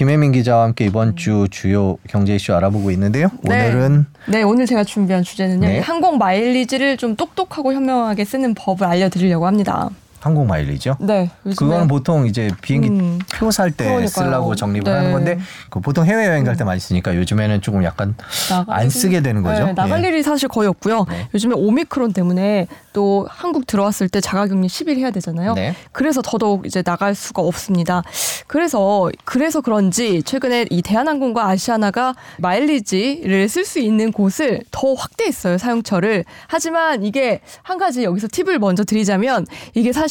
김혜민 0.00 0.32
기자와 0.32 0.64
함께 0.64 0.86
이번 0.86 1.14
주 1.14 1.46
주요 1.50 1.98
경제 2.08 2.34
이슈 2.34 2.54
알아보고 2.54 2.90
있는데요. 2.92 3.28
네. 3.42 3.68
오늘은 3.68 4.06
네 4.28 4.42
오늘 4.42 4.64
제가 4.64 4.82
준비한 4.82 5.22
주제는요. 5.22 5.66
네. 5.66 5.78
항공 5.80 6.16
마일리지를 6.16 6.96
좀 6.96 7.16
똑똑하고 7.16 7.74
현명하게 7.74 8.24
쓰는 8.24 8.54
법을 8.54 8.86
알려드리려고 8.86 9.46
합니다. 9.46 9.90
항공 10.20 10.46
마일리죠. 10.46 10.96
네. 11.00 11.30
그거는 11.56 11.88
보통 11.88 12.26
이제 12.26 12.50
비행기 12.60 12.88
음, 12.90 13.18
표살 13.34 13.70
때 13.70 14.06
쓰려고 14.06 14.54
적립을 14.54 14.84
네. 14.84 14.90
하는 14.90 15.12
건데 15.12 15.38
그 15.70 15.80
보통 15.80 16.04
해외 16.04 16.26
여행 16.26 16.44
갈 16.44 16.56
때 16.56 16.64
많이 16.64 16.78
쓰니까 16.78 17.16
요즘에는 17.16 17.62
조금 17.62 17.82
약간 17.84 18.14
안 18.66 18.90
쓰게 18.90 19.22
되는 19.22 19.42
거죠. 19.42 19.66
네, 19.66 19.72
나갈 19.72 20.04
예. 20.04 20.08
일이 20.08 20.22
사실 20.22 20.48
거의 20.48 20.68
없고요. 20.68 21.06
네. 21.08 21.28
요즘에 21.32 21.54
오미크론 21.54 22.12
때문에 22.12 22.66
또 22.92 23.26
한국 23.30 23.66
들어왔을 23.66 24.08
때 24.08 24.20
자가격리 24.20 24.66
10일 24.66 24.98
해야 24.98 25.10
되잖아요. 25.10 25.54
네. 25.54 25.74
그래서 25.92 26.20
더더욱 26.22 26.66
이제 26.66 26.82
나갈 26.82 27.14
수가 27.14 27.40
없습니다. 27.42 28.02
그래서 28.46 29.08
그래서 29.24 29.60
그런지 29.60 30.22
최근에 30.24 30.66
이 30.70 30.82
대한항공과 30.82 31.46
아시아나가 31.48 32.14
마일리지를 32.38 33.48
쓸 33.48 33.64
수 33.64 33.78
있는 33.78 34.12
곳을 34.12 34.60
더 34.70 34.92
확대했어요 34.94 35.56
사용처를. 35.58 36.24
하지만 36.48 37.04
이게 37.04 37.40
한 37.62 37.78
가지 37.78 38.04
여기서 38.04 38.28
팁을 38.30 38.58
먼저 38.58 38.84
드리자면 38.84 39.46
이게 39.74 39.92
사실 39.92 40.09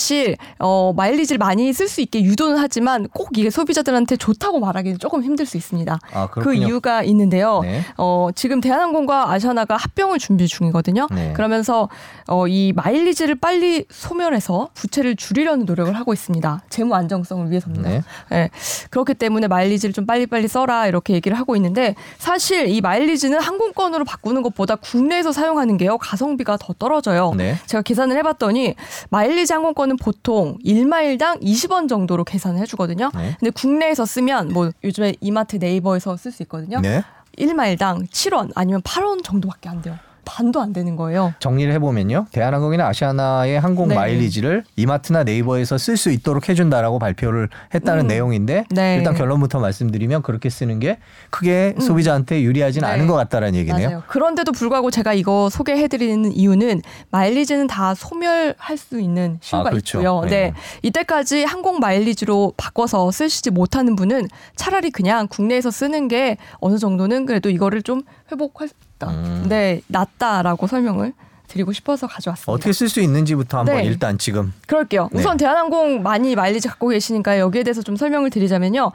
어 0.60 0.94
마일리지를 0.96 1.38
많이 1.38 1.72
쓸 1.74 1.88
수 1.88 2.02
있게 2.02 2.24
유도는 2.24 2.58
하지만 2.58 3.08
꼭 3.14 3.38
이게 3.38 3.50
소비자들한테 3.50 4.18
좋다고 4.18 4.60
말하기는 4.60 5.00
조금 5.00 5.24
힘들 5.24 5.46
수 5.46 5.58
있습니다. 5.58 6.00
아, 6.14 6.28
그 6.28 6.54
이유가 6.54 7.04
있는데요. 7.04 7.62
네. 7.62 7.84
어 7.98 8.30
지금 8.36 8.62
대한항공과 8.62 9.32
아시아나가 9.32 9.78
합병을 9.78 10.20
준비 10.20 10.48
중이거든요. 10.48 11.08
네. 11.12 11.34
그러면서 11.34 11.88
어 12.28 12.50
이 12.50 12.74
마일리지를 12.76 13.36
빨리 13.36 13.86
소멸해서 13.90 14.70
부채를 14.74 15.16
줄이려는 15.16 15.66
노력을 15.66 15.94
하고 15.96 16.14
있습니다. 16.14 16.64
재무 16.70 16.96
안정성을 16.96 17.50
위해서입니다. 17.50 17.90
네. 17.90 18.02
네. 18.30 18.50
그렇기 18.90 19.14
때문에 19.14 19.48
마일리지를 19.48 19.94
좀 19.94 20.06
빨리빨리 20.06 20.48
써라 20.48 20.88
이렇게 20.88 21.14
얘기를 21.14 21.38
하고 21.38 21.56
있는데 21.56 21.96
사실 22.18 22.68
이 22.68 22.82
마일리지는 22.82 23.40
항공권으로 23.40 24.04
바꾸는 24.06 24.42
것보다 24.42 24.76
국내에서 24.76 25.32
사용하는 25.32 25.78
게요 25.78 25.98
가성비가 25.98 26.58
더 26.58 26.74
떨어져요. 26.74 27.34
네. 27.36 27.56
제가 27.68 27.82
계산을 27.84 28.18
해봤더니 28.18 28.76
마일리지 29.10 29.54
항공권 29.54 29.89
은 29.92 29.98
보통 29.98 30.58
1마일당 30.66 31.42
20원 31.42 31.88
정도로 31.90 32.24
계산을 32.24 32.60
해주거든요. 32.62 33.12
네. 33.16 33.36
근데 33.40 33.52
국내에서 33.52 34.06
쓰면 34.06 34.54
뭐 34.54 34.72
요즘에 34.84 35.16
이마트 35.22 35.58
네이버에서 35.58 36.18
쓸 36.18 36.32
수 36.32 36.44
있거든요. 36.44 36.80
네. 36.80 37.04
1마일당 37.38 38.10
7원 38.10 38.52
아니면 38.56 38.82
8원 38.82 39.24
정도밖에 39.24 39.70
안 39.70 39.82
돼요. 39.82 39.98
반도 40.30 40.62
안 40.62 40.74
되는 40.74 40.96
거예요. 40.96 41.34
정리를 41.40 41.74
해보면요. 41.74 42.28
대한항공이나 42.32 42.88
아시아나의 42.88 43.60
항공 43.60 43.88
네. 43.88 43.96
마일리지를 43.96 44.64
이마트나 44.76 45.24
네이버에서 45.24 45.80
쓸 45.80 45.98
수 45.98 46.12
있도록 46.12 46.50
해준다라고 46.50 47.00
발표를 47.00 47.50
했다는 47.74 48.06
음. 48.06 48.08
내용인데 48.08 48.66
네. 48.70 48.98
일단 48.98 49.16
결론부터 49.16 49.60
말씀드리면 49.60 50.22
그렇게 50.22 50.52
쓰는 50.52 50.80
게 50.80 51.00
크게 51.32 51.74
음. 51.78 51.82
소비자한테 51.82 52.44
유리하지는 52.44 52.88
네. 52.88 52.94
않은 52.94 53.08
것 53.08 53.16
같다라는 53.16 53.56
얘기네요. 53.56 53.90
맞아요. 53.90 54.04
그런데도 54.08 54.52
불구하고 54.52 54.92
제가 54.92 55.14
이거 55.14 55.50
소개해드리는 55.50 56.32
이유는 56.32 56.84
마일리지는 57.10 57.66
다 57.66 57.96
소멸할 57.96 58.78
수 58.78 59.02
있는 59.02 59.40
시효가 59.42 59.70
아, 59.70 59.72
그렇죠. 59.72 59.98
있고요. 59.98 60.22
네. 60.26 60.30
네. 60.30 60.54
이때까지 60.84 61.44
항공 61.44 61.80
마일리지로 61.80 62.54
바꿔서 62.56 63.10
쓰시지 63.10 63.50
못하는 63.50 63.96
분은 63.96 64.28
차라리 64.56 64.92
그냥 64.92 65.28
국내에서 65.28 65.72
쓰는 65.72 66.08
게 66.08 66.38
어느 66.60 66.78
정도는 66.78 67.26
그래도 67.26 67.50
이거를 67.50 67.82
좀 67.82 68.04
회복할 68.32 68.70
낫다. 69.00 69.10
음. 69.12 69.46
네, 69.48 69.82
낫다라고 69.88 70.68
설명을 70.68 71.14
드리고 71.48 71.74
싶어서 71.74 72.06
가져왔습니다. 72.06 72.52
어떻게 72.52 72.72
쓸 72.74 72.90
수 72.90 73.02
있는지부터 73.02 73.60
한번 73.60 73.78
네. 73.78 73.84
일단 73.86 74.18
지금 74.20 74.54
그럴게요. 74.68 75.10
네. 75.12 75.20
우선 75.20 75.38
대한항공 75.38 76.04
많이 76.04 76.36
마일리지 76.36 76.68
갖고 76.68 76.90
계시니까 76.90 77.40
여기에 77.40 77.64
대해서 77.64 77.82
좀 77.82 77.96
설명을 77.96 78.30
드리자면요. 78.30 78.92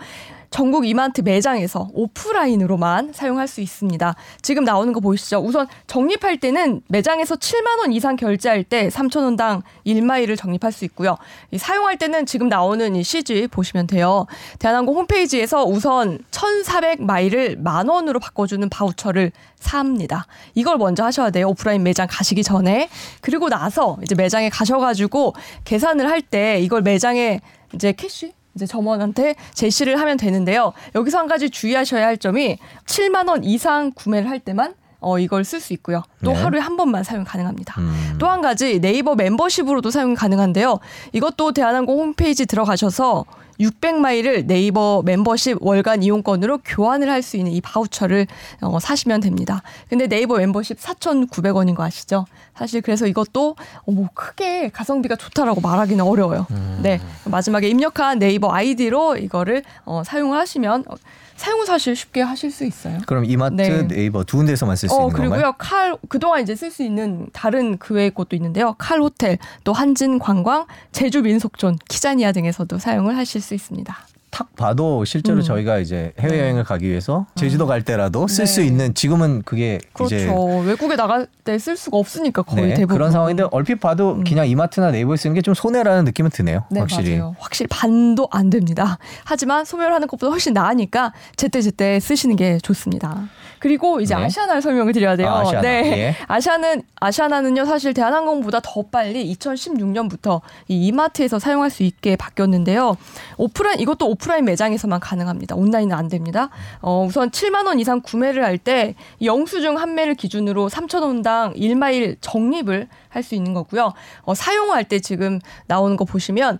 전국 0.54 0.86
이마트 0.86 1.20
매장에서 1.20 1.88
오프라인으로만 1.94 3.10
사용할 3.12 3.48
수 3.48 3.60
있습니다. 3.60 4.14
지금 4.40 4.62
나오는 4.62 4.92
거 4.92 5.00
보이시죠? 5.00 5.38
우선 5.38 5.66
적립할 5.88 6.36
때는 6.36 6.80
매장에서 6.86 7.34
7만 7.34 7.80
원 7.80 7.92
이상 7.92 8.14
결제할 8.14 8.62
때 8.62 8.86
3천 8.86 9.24
원당 9.24 9.62
1마일을 9.84 10.38
적립할 10.38 10.70
수 10.70 10.84
있고요. 10.84 11.16
사용할 11.56 11.98
때는 11.98 12.24
지금 12.24 12.48
나오는 12.48 12.94
이 12.94 13.02
CG 13.02 13.48
보시면 13.48 13.88
돼요. 13.88 14.26
대한항공 14.60 14.96
홈페이지에서 14.96 15.64
우선 15.64 16.20
1,400마일을 16.30 17.58
만 17.58 17.88
원으로 17.88 18.20
바꿔주는 18.20 18.68
바우처를 18.68 19.32
삽니다. 19.58 20.28
이걸 20.54 20.78
먼저 20.78 21.02
하셔야 21.02 21.30
돼요. 21.30 21.48
오프라인 21.48 21.82
매장 21.82 22.06
가시기 22.08 22.44
전에. 22.44 22.88
그리고 23.22 23.48
나서 23.48 23.98
이제 24.04 24.14
매장에 24.14 24.50
가셔가지고 24.50 25.34
계산을 25.64 26.08
할 26.08 26.22
때 26.22 26.60
이걸 26.60 26.82
매장에 26.82 27.40
이제 27.74 27.90
cashier 27.90 28.34
이제 28.54 28.66
점원한테 28.66 29.34
제시를 29.52 30.00
하면 30.00 30.16
되는데요. 30.16 30.72
여기서 30.94 31.18
한 31.18 31.26
가지 31.26 31.50
주의하셔야 31.50 32.06
할 32.06 32.16
점이 32.16 32.58
7만 32.86 33.28
원 33.28 33.44
이상 33.44 33.92
구매를 33.94 34.28
할 34.30 34.38
때만 34.40 34.74
어, 35.00 35.18
이걸 35.18 35.44
쓸 35.44 35.60
수 35.60 35.72
있고요. 35.74 36.02
또 36.24 36.32
네. 36.32 36.42
하루에 36.42 36.60
한 36.60 36.76
번만 36.78 37.04
사용 37.04 37.24
가능합니다. 37.24 37.78
음. 37.78 38.16
또한 38.18 38.40
가지 38.40 38.80
네이버 38.80 39.14
멤버십으로도 39.14 39.90
사용 39.90 40.14
가능한데요. 40.14 40.78
이것도 41.12 41.52
대한항공 41.52 41.98
홈페이지 42.00 42.46
들어가셔서 42.46 43.26
600마일을 43.60 44.46
네이버 44.46 45.02
membership 45.04 45.58
월간 45.64 46.02
이용권으로 46.02 46.58
교환을 46.64 47.08
할 47.10 47.22
수 47.22 47.36
있는 47.36 47.52
이 47.52 47.60
바우처를 47.60 48.26
어, 48.62 48.80
사시면 48.80 49.20
됩니다. 49.20 49.62
근데 49.88 50.06
네이버 50.06 50.36
멤버십 50.38 50.78
4,900원인 50.78 51.74
거 51.74 51.84
아시죠? 51.84 52.26
사실 52.56 52.80
그래서 52.82 53.06
이것도 53.06 53.56
어, 53.86 53.90
뭐 53.92 54.08
크게 54.14 54.70
가성비가 54.70 55.16
좋다라고 55.16 55.60
말하기는 55.60 56.04
어려워요. 56.04 56.46
음. 56.50 56.73
네. 56.84 57.00
마지막에 57.24 57.68
입력한 57.68 58.18
네이버 58.18 58.52
아이디로 58.52 59.16
이거를 59.16 59.62
어, 59.84 60.02
사용하시면 60.04 60.84
어, 60.88 60.94
사용은 61.36 61.66
사실 61.66 61.96
쉽게 61.96 62.20
하실 62.20 62.50
수 62.50 62.64
있어요. 62.64 62.98
그럼 63.06 63.24
이마트, 63.24 63.54
네. 63.88 64.04
이버 64.04 64.22
두 64.24 64.36
군데서만 64.36 64.76
쓸수 64.76 64.94
어, 64.94 64.98
있는 65.00 65.12
그리고요, 65.14 65.30
건가요? 65.30 65.54
칼 65.58 65.96
그동안 66.08 66.42
이제 66.42 66.54
쓸 66.54 66.70
수 66.70 66.82
있는 66.82 67.26
다른 67.32 67.78
그 67.78 67.94
외의 67.94 68.10
곳도 68.10 68.36
있는데요. 68.36 68.74
칼 68.78 69.00
호텔, 69.00 69.38
또 69.64 69.72
한진 69.72 70.18
관광, 70.18 70.66
제주 70.92 71.22
민속촌, 71.22 71.78
키자니아 71.88 72.32
등에서도 72.32 72.78
사용을 72.78 73.16
하실 73.16 73.40
수 73.40 73.54
있습니다. 73.54 73.96
탁 74.34 74.56
봐도 74.56 75.04
실제로 75.04 75.36
음. 75.38 75.42
저희가 75.42 75.78
이제 75.78 76.12
해외 76.18 76.40
여행을 76.40 76.62
네. 76.62 76.64
가기 76.66 76.88
위해서 76.88 77.24
제주도 77.36 77.68
갈 77.68 77.82
때라도 77.82 78.26
쓸수 78.26 78.62
네. 78.62 78.66
있는 78.66 78.92
지금은 78.92 79.42
그게 79.44 79.78
그렇죠. 79.92 80.16
이제 80.16 80.28
외국에 80.66 80.96
나갈 80.96 81.28
때 81.44 81.56
쓸 81.58 81.76
수가 81.76 81.98
없으니까 81.98 82.42
거의 82.42 82.68
네. 82.70 82.74
대부분 82.74 82.96
그런 82.96 83.12
상황인데 83.12 83.44
얼핏 83.52 83.76
봐도 83.78 84.14
음. 84.14 84.24
그냥 84.24 84.48
이마트나 84.48 84.90
네이버에 84.90 85.16
쓰는 85.16 85.34
게 85.34 85.40
좀 85.44 85.54
손해라는 85.54 86.04
느낌은 86.06 86.30
드네요. 86.30 86.64
네, 86.70 86.80
확실히 86.80 87.18
맞아요. 87.18 87.36
확실히 87.38 87.68
반도 87.68 88.26
안 88.32 88.50
됩니다. 88.50 88.98
하지만 89.24 89.64
소멸하는 89.64 90.08
것보다 90.08 90.30
훨씬 90.32 90.52
나으니까 90.54 91.12
제때 91.36 91.60
제때 91.62 92.00
쓰시는 92.00 92.34
게 92.34 92.58
좋습니다. 92.58 93.28
그리고 93.64 93.98
이제 94.02 94.14
네. 94.14 94.24
아시아나를 94.24 94.60
설명을 94.60 94.92
드려야 94.92 95.16
돼요. 95.16 95.30
아, 95.30 95.40
아시아나. 95.40 95.62
네. 95.62 95.98
예. 95.98 96.16
아시아는 96.28 96.82
아시아나는요 97.00 97.64
사실 97.64 97.94
대한항공보다 97.94 98.60
더 98.62 98.82
빨리 98.82 99.34
2016년부터 99.34 100.42
이 100.68 100.86
이마트에서 100.88 101.38
사용할 101.38 101.70
수 101.70 101.82
있게 101.82 102.14
바뀌었는데요. 102.16 102.98
오프라인 103.38 103.80
이것도 103.80 104.06
오프라인 104.06 104.44
매장에서만 104.44 105.00
가능합니다. 105.00 105.56
온라인은 105.56 105.96
안 105.96 106.08
됩니다. 106.08 106.50
어, 106.82 107.06
우선 107.08 107.30
7만 107.30 107.66
원 107.66 107.80
이상 107.80 108.02
구매를 108.02 108.44
할 108.44 108.58
때 108.58 108.94
영수증 109.22 109.74
판매를 109.74 110.14
기준으로 110.14 110.68
3천 110.68 111.02
원당 111.02 111.54
1마일 111.54 112.16
적립을 112.20 112.88
할 113.08 113.22
수 113.22 113.34
있는 113.34 113.54
거고요. 113.54 113.92
어, 114.22 114.34
사용할 114.34 114.84
때 114.84 114.98
지금 115.00 115.40
나오는 115.66 115.96
거 115.96 116.04
보시면 116.04 116.58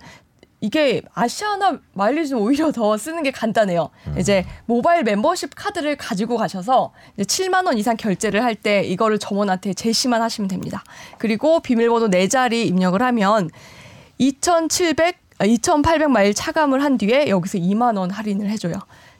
이게 0.65 1.03
아시아나 1.13 1.79
마일리지는 1.93 2.41
오히려 2.41 2.71
더 2.71 2.97
쓰는 2.97 3.21
게 3.21 3.29
간단해요. 3.29 3.89
음. 4.07 4.15
이제 4.19 4.45
모바일 4.65 5.03
멤버십 5.03 5.51
카드를 5.55 5.95
가지고 5.95 6.37
가셔서 6.37 6.91
이제 7.17 7.23
7만 7.23 7.67
원 7.67 7.77
이상 7.77 7.95
결제를 7.95 8.43
할 8.43 8.55
때 8.55 8.81
이거를 8.83 9.19
점원한테 9.19 9.73
제시만 9.73 10.21
하시면 10.21 10.47
됩니다. 10.47 10.83
그리고 11.19 11.59
비밀번호 11.59 12.07
4자리 12.07 12.65
입력을 12.65 12.99
하면 13.01 13.49
2,700 14.17 15.17
2,800 15.43 16.09
마일 16.09 16.33
차감을 16.33 16.81
한 16.83 16.97
뒤에 16.97 17.27
여기서 17.27 17.57
2만 17.57 17.97
원 17.97 18.09
할인을 18.09 18.49
해줘요. 18.49 18.75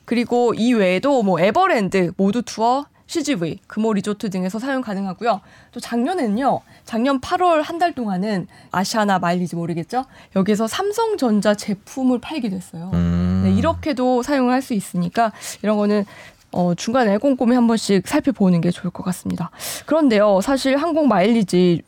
그리고 0.05 0.53
이 0.55 0.73
외에도 0.73 1.21
뭐 1.21 1.39
에버랜드 1.41 2.13
모두 2.17 2.41
투어 2.41 2.85
CGV, 3.07 3.59
금호 3.67 3.93
리조트 3.93 4.29
등에서 4.31 4.57
사용 4.59 4.81
가능하고요. 4.81 5.41
또 5.71 5.79
작년에는요. 5.79 6.61
작년 6.85 7.19
8월 7.21 7.61
한 7.63 7.75
달 7.79 7.93
동안은 7.93 8.47
아시아나 8.71 9.19
마일리지 9.19 9.55
모르겠죠? 9.55 10.05
여기서 10.35 10.67
삼성전자 10.67 11.53
제품을 11.55 12.19
팔기도 12.19 12.55
했어요. 12.55 12.89
음. 12.93 13.41
네, 13.43 13.51
이렇게도 13.53 14.23
사용을 14.23 14.53
할 14.53 14.61
수 14.61 14.73
있으니까 14.73 15.31
이런 15.61 15.77
거는 15.77 16.05
어, 16.51 16.73
중간에 16.73 17.17
꼼꼼히 17.17 17.53
한 17.53 17.67
번씩 17.67 18.07
살펴보는 18.07 18.61
게 18.61 18.71
좋을 18.71 18.89
것 18.91 19.03
같습니다. 19.03 19.51
그런데요, 19.85 20.39
사실 20.41 20.77
항공 20.77 21.07
마일리지 21.09 21.81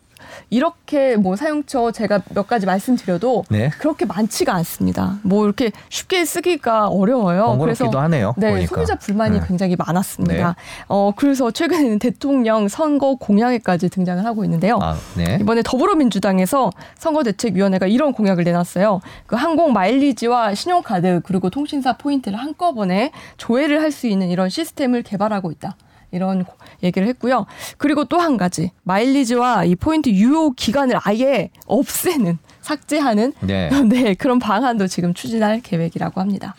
이렇게 0.50 1.16
뭐 1.18 1.36
사용처 1.36 1.92
제가 1.92 2.22
몇 2.30 2.48
가지 2.48 2.66
말씀드려도 2.66 3.44
네. 3.50 3.70
그렇게 3.80 4.06
많지가 4.06 4.54
않습니다. 4.56 5.18
뭐 5.24 5.46
이렇게 5.46 5.72
쉽게 5.90 6.26
쓰기가 6.26 6.88
어려워요. 6.88 7.58
그래서 7.60 7.90
하네요. 7.90 8.34
네, 8.38 8.52
보니까. 8.52 8.68
소비자 8.76 8.96
불만이 8.96 9.40
네. 9.40 9.46
굉장히 9.48 9.76
많았습니다. 9.78 10.48
네. 10.50 10.54
어 10.88 11.12
그래서 11.16 11.52
최근에는 11.52 12.00
대통령 12.00 12.68
선거 12.68 13.16
공약에까지 13.16 13.90
등장을 13.90 14.24
하고 14.26 14.44
있는데요. 14.44 14.80
아, 14.82 14.96
네. 15.16 15.38
이번에 15.42 15.62
더불어민주당에서 15.64 16.72
선거대책위원회가 16.98 17.88
이런 17.88 18.14
공약을 18.14 18.44
내놨어요. 18.44 19.02
그 19.26 19.36
항공 19.36 19.74
마일리지와 19.74 20.54
신용카드 20.56 21.22
그리고 21.24 21.50
통신사 21.50 21.94
포인트를 21.98 22.38
한꺼번에 22.38 23.12
조회를 23.38 23.82
할 23.82 23.88
수 23.88 24.06
있는 24.06 24.30
이런 24.30 24.50
시스템을 24.50 25.02
개발하고 25.02 25.50
있다. 25.50 25.76
이런 26.12 26.46
얘기를 26.84 27.08
했고요. 27.08 27.46
그리고 27.78 28.06
또 28.06 28.18
한 28.18 28.36
가지 28.38 28.72
마일리지와 28.84 29.66
이 29.66 29.76
포인트 29.76 30.10
유효 30.10 30.52
기간을 30.52 30.98
아예 31.04 31.50
없애는 31.68 32.40
삭제하는 32.62 33.34
네. 33.42 33.70
네. 33.88 34.14
그런 34.16 34.40
방안도 34.40 34.88
지금 34.88 35.14
추진할 35.14 35.62
계획이라고 35.62 36.20
합니다. 36.20 36.56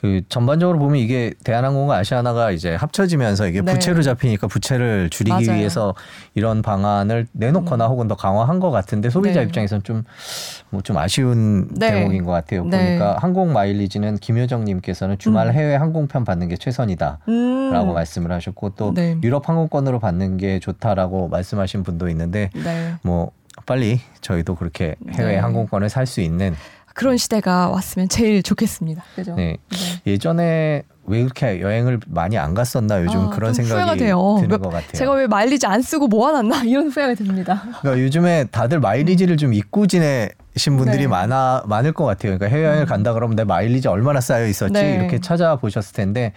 그 0.00 0.22
전반적으로 0.30 0.78
보면 0.78 0.96
이게 0.96 1.34
대한항공과 1.44 1.96
아시아나가 1.96 2.52
이제 2.52 2.74
합쳐지면서 2.74 3.48
이게 3.48 3.60
네. 3.60 3.72
부채로 3.74 4.00
잡히니까 4.02 4.46
부채를 4.46 5.10
줄이기 5.10 5.44
맞아요. 5.46 5.58
위해서 5.58 5.94
이런 6.34 6.62
방안을 6.62 7.26
내놓거나 7.32 7.86
음. 7.86 7.90
혹은 7.90 8.08
더 8.08 8.14
강화한 8.16 8.60
것 8.60 8.70
같은데 8.70 9.10
소비자 9.10 9.40
네. 9.40 9.46
입장에서는 9.46 9.82
좀 9.82 10.04
뭐좀 10.70 10.94
뭐 10.94 11.02
아쉬운 11.02 11.68
네. 11.74 11.90
대목인 11.90 12.24
것 12.24 12.32
같아요. 12.32 12.64
네. 12.64 12.86
보니까 12.86 13.18
항공 13.20 13.52
마일리지는 13.52 14.16
김효정님께서는 14.16 15.18
주말 15.18 15.48
음. 15.48 15.52
해외 15.52 15.74
항공편 15.76 16.24
받는 16.24 16.48
게 16.48 16.56
최선이다라고 16.56 17.20
음. 17.28 17.92
말씀을 17.92 18.32
하셨고 18.32 18.70
또 18.70 18.94
네. 18.94 19.18
유럽 19.22 19.50
항공권으로 19.50 19.98
받는 19.98 20.38
게 20.38 20.60
좋다라고 20.60 21.28
말씀하신 21.28 21.82
분도 21.82 22.08
있는데 22.08 22.48
뭐 23.02 23.32
빨리 23.66 24.00
저희도 24.22 24.54
그렇게 24.54 24.94
해외 25.12 25.32
네. 25.32 25.38
항공권을 25.38 25.90
살 25.90 26.06
수 26.06 26.22
있는 26.22 26.54
그런 26.94 27.16
시대가 27.16 27.68
왔으면 27.68 28.08
제일 28.08 28.42
좋겠습니다. 28.42 29.02
그죠? 29.14 29.34
네. 29.34 29.56
네. 29.70 29.76
예전에 30.06 30.82
왜 31.04 31.20
이렇게 31.20 31.60
여행을 31.60 32.00
많이 32.06 32.38
안 32.38 32.54
갔었나 32.54 33.02
요즘 33.02 33.20
아, 33.20 33.30
그런 33.30 33.52
생각이 33.52 33.98
돼요. 33.98 34.36
드는 34.40 34.60
것 34.60 34.70
같아요. 34.70 34.92
제가 34.92 35.12
왜 35.12 35.26
마일리지 35.26 35.66
안 35.66 35.82
쓰고 35.82 36.06
모아놨나 36.06 36.62
이런 36.64 36.88
후회가 36.88 37.14
듭니다. 37.14 37.62
그러니까 37.80 38.02
요즘에 38.04 38.44
다들 38.44 38.80
마일리지를 38.80 39.36
좀 39.36 39.52
잊고 39.52 39.86
지내 39.86 40.30
신 40.56 40.76
분들이 40.76 41.02
네. 41.02 41.06
많아 41.06 41.62
많을 41.66 41.92
것 41.92 42.04
같아요. 42.04 42.36
그러니까 42.36 42.46
해외여행을 42.46 42.84
음. 42.84 42.88
간다 42.88 43.12
그러면 43.12 43.36
내 43.36 43.44
마일리지 43.44 43.88
얼마나 43.88 44.20
쌓여 44.20 44.46
있었지 44.46 44.72
네. 44.72 44.94
이렇게 44.94 45.20
찾아보셨을 45.20 45.94
텐데 45.94 46.32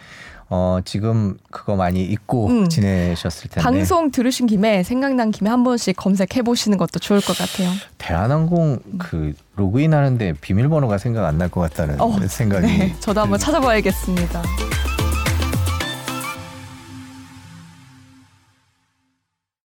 어, 0.50 0.80
지금 0.86 1.38
그거 1.50 1.76
많이 1.76 2.04
잊고 2.04 2.48
음. 2.48 2.70
지내셨을 2.70 3.50
텐데. 3.50 3.62
방송 3.62 4.12
들으신 4.12 4.46
김에 4.46 4.84
생각난 4.84 5.32
김에 5.32 5.50
한 5.50 5.64
번씩 5.64 5.96
검색해 5.96 6.44
보시는 6.44 6.78
것도 6.78 7.00
좋을 7.00 7.22
것 7.22 7.36
같아요. 7.36 7.70
대한항공 7.98 8.80
그 9.00 9.34
로그인 9.56 9.94
하는데 9.94 10.34
비밀번호가 10.42 10.98
생각 11.00 11.26
안 11.26 11.38
날 11.40 11.50
것 11.50 11.62
같다는 11.62 12.00
어, 12.00 12.20
생각이. 12.28 12.68
네, 12.68 12.96
저도 13.00 13.22
한번 13.22 13.40
찾아봐야겠습니다. 13.40 14.44